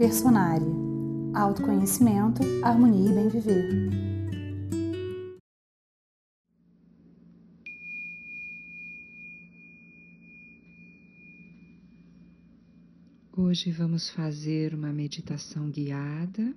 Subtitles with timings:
[0.00, 0.66] Personária.
[1.34, 3.90] Autoconhecimento, harmonia e bem viver.
[13.36, 16.54] Hoje vamos fazer uma meditação guiada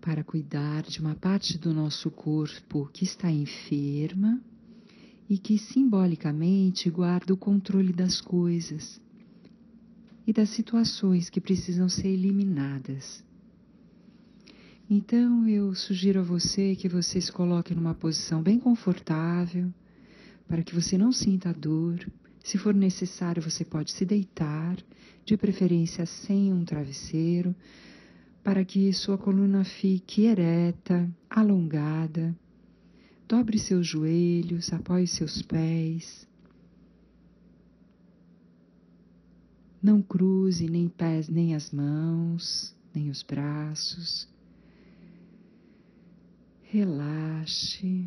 [0.00, 4.40] para cuidar de uma parte do nosso corpo que está enferma
[5.28, 9.02] e que simbolicamente guarda o controle das coisas
[10.26, 13.24] e das situações que precisam ser eliminadas.
[14.88, 19.72] Então eu sugiro a você que você se coloque numa posição bem confortável,
[20.46, 21.98] para que você não sinta dor.
[22.44, 24.76] Se for necessário, você pode se deitar,
[25.24, 27.54] de preferência sem um travesseiro,
[28.42, 32.36] para que sua coluna fique ereta, alongada.
[33.28, 36.28] Dobre seus joelhos, apoie seus pés.
[39.82, 44.28] Não cruze nem pés, nem as mãos, nem os braços.
[46.62, 48.06] Relaxe.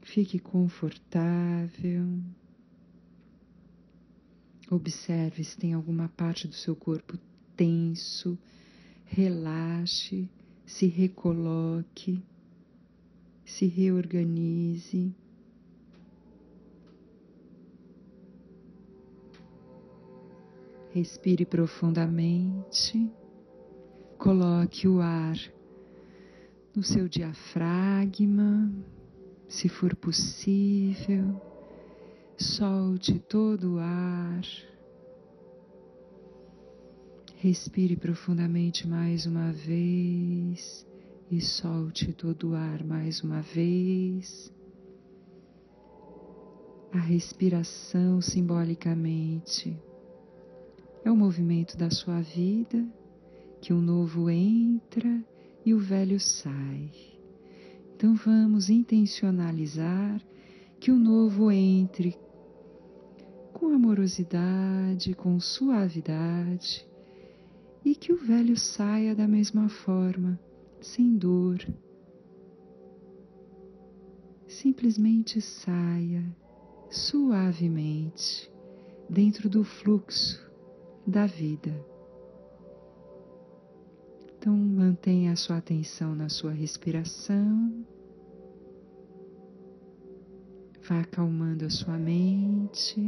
[0.00, 2.06] Fique confortável.
[4.70, 7.18] Observe se tem alguma parte do seu corpo
[7.54, 8.38] tenso,
[9.04, 10.28] relaxe,
[10.64, 12.22] se recoloque,
[13.44, 15.14] se reorganize.
[20.94, 23.10] Respire profundamente,
[24.16, 25.36] coloque o ar
[26.72, 28.72] no seu diafragma,
[29.48, 31.42] se for possível,
[32.38, 34.42] solte todo o ar.
[37.38, 40.86] Respire profundamente mais uma vez
[41.28, 44.48] e solte todo o ar mais uma vez.
[46.92, 49.76] A respiração simbolicamente
[51.04, 52.84] é o movimento da sua vida
[53.60, 55.22] que o novo entra
[55.64, 56.90] e o velho sai.
[57.94, 60.20] Então vamos intencionalizar
[60.80, 62.18] que o novo entre
[63.52, 66.86] com amorosidade, com suavidade
[67.84, 70.40] e que o velho saia da mesma forma,
[70.80, 71.58] sem dor.
[74.46, 76.24] Simplesmente saia
[76.90, 78.50] suavemente
[79.08, 80.43] dentro do fluxo
[81.06, 81.74] da vida.
[84.36, 87.84] Então, mantenha a sua atenção na sua respiração.
[90.86, 93.00] Vá acalmando a sua mente.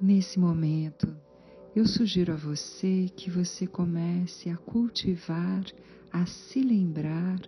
[0.00, 1.16] Nesse momento,
[1.74, 5.64] eu sugiro a você que você comece a cultivar,
[6.12, 7.40] a se lembrar,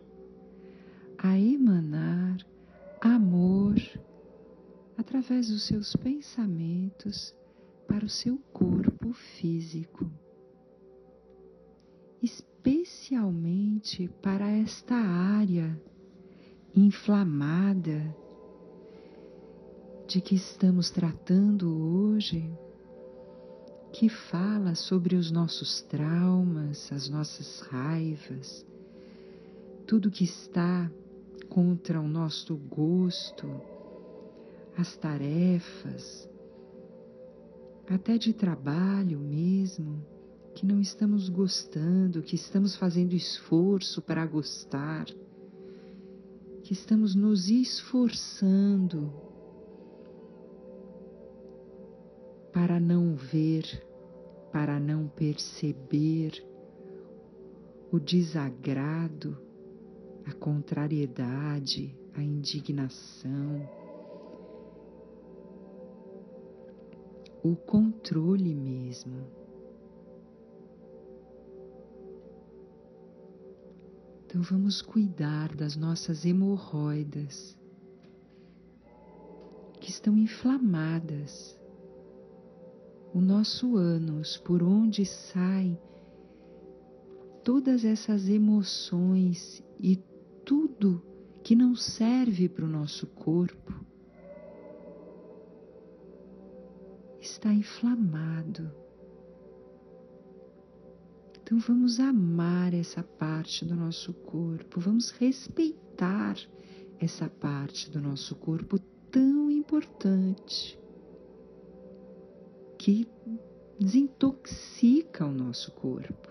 [1.18, 2.38] a emanar
[3.02, 3.76] amor
[4.96, 7.34] através dos seus pensamentos
[7.86, 10.10] para o seu corpo físico,
[12.22, 15.78] especialmente para esta área
[16.74, 18.16] inflamada
[20.08, 22.50] de que estamos tratando hoje,
[23.92, 28.64] que fala sobre os nossos traumas, as nossas raivas,
[29.86, 30.90] tudo que está
[31.50, 33.46] contra o nosso gosto,
[34.78, 36.26] as tarefas,
[37.86, 40.02] até de trabalho mesmo,
[40.54, 45.04] que não estamos gostando, que estamos fazendo esforço para gostar,
[46.62, 49.27] que estamos nos esforçando
[52.58, 53.86] para não ver,
[54.50, 56.44] para não perceber
[57.92, 59.38] o desagrado,
[60.26, 63.62] a contrariedade, a indignação,
[67.44, 69.24] o controle mesmo.
[74.26, 77.56] Então vamos cuidar das nossas hemorroidas
[79.80, 81.56] que estão inflamadas
[83.18, 85.76] o nosso ânus, por onde saem
[87.42, 89.96] todas essas emoções e
[90.44, 91.02] tudo
[91.42, 93.74] que não serve para o nosso corpo,
[97.20, 98.70] está inflamado.
[101.42, 106.36] Então vamos amar essa parte do nosso corpo, vamos respeitar
[107.00, 108.78] essa parte do nosso corpo
[109.10, 110.78] tão importante.
[112.88, 113.06] Que
[113.78, 116.30] desintoxica o nosso corpo.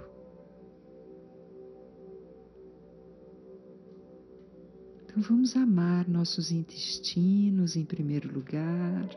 [5.04, 9.08] Então vamos amar nossos intestinos em primeiro lugar.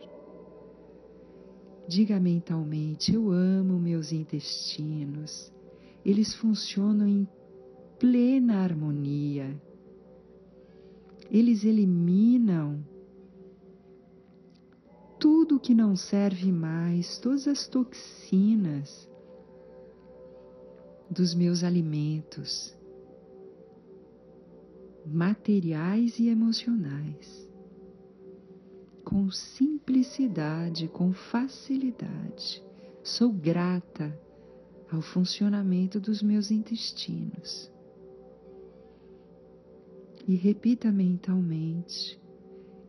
[1.88, 5.50] Diga mentalmente: Eu amo meus intestinos.
[6.04, 7.26] Eles funcionam em
[7.98, 9.58] plena harmonia.
[11.30, 12.84] Eles eliminam
[15.20, 19.08] tudo que não serve mais, todas as toxinas
[21.10, 22.74] dos meus alimentos,
[25.06, 27.48] materiais e emocionais
[29.04, 32.62] com simplicidade, com facilidade.
[33.02, 34.16] Sou grata
[34.90, 37.70] ao funcionamento dos meus intestinos.
[40.28, 42.20] E repita mentalmente: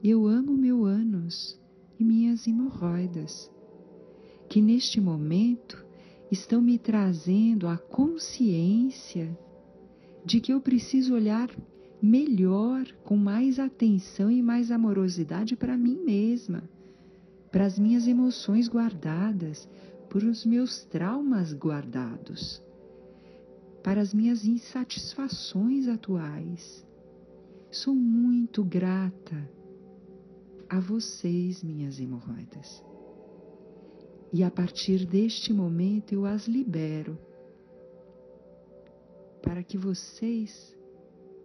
[0.03, 1.60] Eu amo meu ânus
[2.01, 3.51] e minhas hemorroidas,
[4.49, 5.85] que neste momento
[6.31, 9.37] estão me trazendo a consciência
[10.25, 11.49] de que eu preciso olhar
[12.01, 16.63] melhor, com mais atenção e mais amorosidade para mim mesma,
[17.51, 19.69] para as minhas emoções guardadas,
[20.09, 22.61] por os meus traumas guardados,
[23.83, 26.83] para as minhas insatisfações atuais.
[27.69, 29.60] Sou muito grata
[30.71, 32.81] a vocês, minhas hemorroidas.
[34.31, 37.19] E a partir deste momento eu as libero
[39.43, 40.73] para que vocês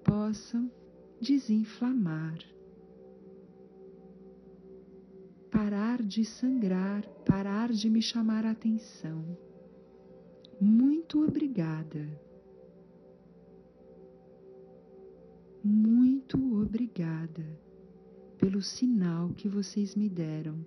[0.05, 0.70] possam
[1.20, 2.38] desinflamar,
[5.50, 9.37] parar de sangrar, parar de me chamar a atenção.
[10.61, 12.06] Muito obrigada.
[15.64, 17.67] Muito obrigada
[18.38, 20.65] pelo sinal que vocês me deram.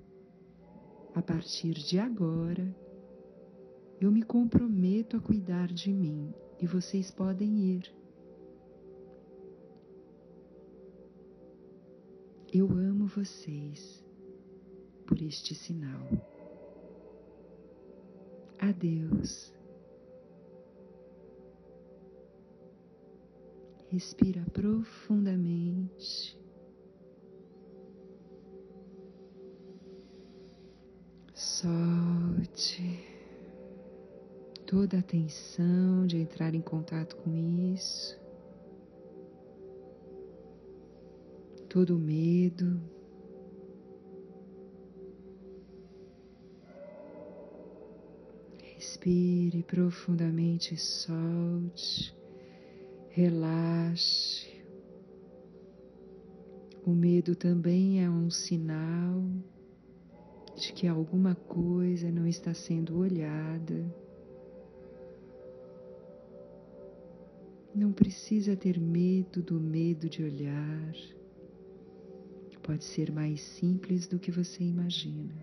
[1.13, 2.75] A partir de agora,
[3.99, 7.93] eu me comprometo a cuidar de mim e vocês podem ir.
[12.51, 14.03] Eu amo vocês
[15.05, 16.07] por este sinal.
[18.59, 19.53] Adeus.
[23.89, 26.39] Respira profundamente.
[31.59, 33.05] Solte
[34.65, 38.17] toda a tensão de entrar em contato com isso.
[41.67, 42.81] todo o medo.
[48.75, 52.15] Respire profundamente, solte,
[53.09, 54.47] relaxe.
[56.85, 59.21] O medo também é um sinal
[60.59, 63.85] de que alguma coisa não está sendo olhada.
[67.73, 70.93] Não precisa ter medo do medo de olhar
[72.69, 75.33] pode ser mais simples do que você imagina.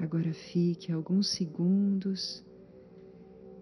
[0.00, 2.42] Agora fique alguns segundos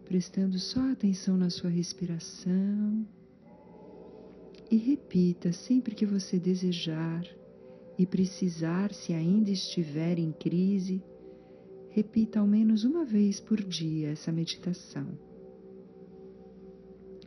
[0.06, 3.06] prestando só atenção na sua respiração.
[4.70, 7.24] E repita sempre que você desejar
[7.98, 11.02] e precisar, se ainda estiver em crise
[11.96, 15.18] Repita ao menos uma vez por dia essa meditação,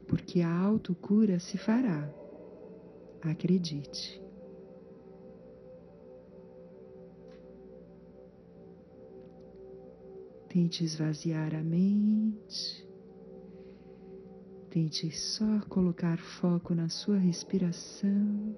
[0.08, 2.08] porque a autocura se fará,
[3.24, 4.22] acredite.
[10.60, 12.86] Tente esvaziar a mente.
[14.70, 18.54] Tente só colocar foco na sua respiração.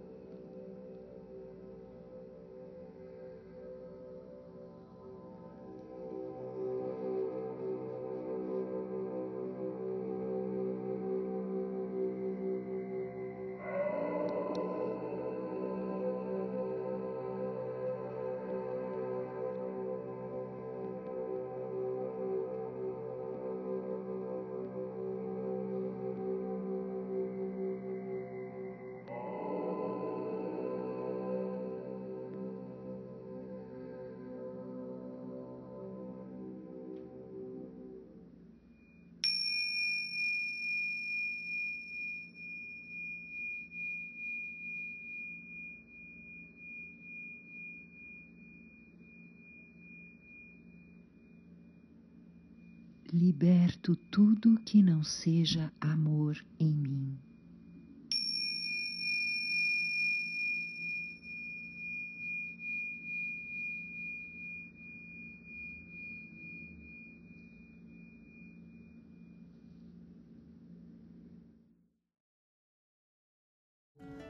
[53.12, 57.20] liberto tudo que não seja amor em mim.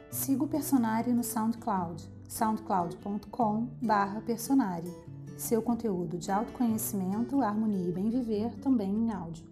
[0.09, 5.10] Siga o Personário no SoundCloud, soundcloud.com/personário.
[5.41, 9.50] Seu conteúdo de autoconhecimento, harmonia e bem viver também em áudio.